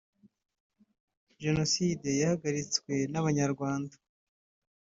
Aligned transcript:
Jenoside 1.43 2.09
yahagaritswe 2.21 2.93
n’abanyarwanda 3.11 3.95